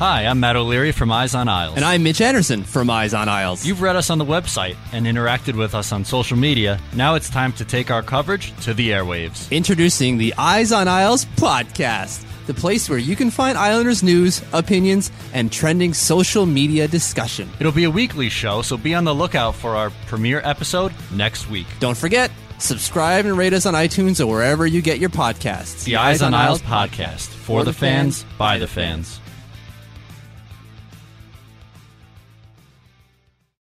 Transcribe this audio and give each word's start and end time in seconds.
Hi, 0.00 0.26
I'm 0.26 0.40
Matt 0.40 0.56
O'Leary 0.56 0.90
from 0.90 1.12
Eyes 1.12 1.36
on 1.36 1.48
Isles. 1.48 1.76
And 1.76 1.84
I'm 1.84 2.02
Mitch 2.02 2.20
Anderson 2.20 2.64
from 2.64 2.90
Eyes 2.90 3.14
on 3.14 3.28
Isles. 3.28 3.64
You've 3.64 3.80
read 3.80 3.94
us 3.94 4.10
on 4.10 4.18
the 4.18 4.24
website 4.24 4.76
and 4.92 5.06
interacted 5.06 5.54
with 5.56 5.72
us 5.72 5.92
on 5.92 6.04
social 6.04 6.36
media. 6.36 6.80
Now 6.94 7.14
it's 7.14 7.30
time 7.30 7.52
to 7.54 7.64
take 7.64 7.92
our 7.92 8.02
coverage 8.02 8.52
to 8.64 8.74
the 8.74 8.90
airwaves. 8.90 9.48
Introducing 9.52 10.18
the 10.18 10.34
Eyes 10.36 10.72
on 10.72 10.88
Isles 10.88 11.24
podcast, 11.36 12.24
the 12.46 12.54
place 12.54 12.90
where 12.90 12.98
you 12.98 13.14
can 13.14 13.30
find 13.30 13.56
Islanders 13.56 14.02
news, 14.02 14.42
opinions, 14.52 15.12
and 15.32 15.52
trending 15.52 15.94
social 15.94 16.44
media 16.44 16.88
discussion. 16.88 17.48
It'll 17.60 17.70
be 17.70 17.84
a 17.84 17.90
weekly 17.90 18.28
show, 18.28 18.62
so 18.62 18.76
be 18.76 18.96
on 18.96 19.04
the 19.04 19.14
lookout 19.14 19.54
for 19.54 19.76
our 19.76 19.90
premiere 20.06 20.40
episode 20.42 20.92
next 21.12 21.48
week. 21.48 21.68
Don't 21.78 21.96
forget, 21.96 22.32
subscribe 22.58 23.26
and 23.26 23.38
rate 23.38 23.52
us 23.52 23.64
on 23.64 23.74
iTunes 23.74 24.20
or 24.20 24.26
wherever 24.26 24.66
you 24.66 24.82
get 24.82 24.98
your 24.98 25.10
podcasts. 25.10 25.84
The 25.84 25.96
Eyes 25.96 26.20
on 26.20 26.34
Isles 26.34 26.62
podcast 26.62 27.28
for 27.28 27.62
the 27.62 27.72
fans, 27.72 28.26
by 28.36 28.58
the 28.58 28.66
fans. 28.66 29.20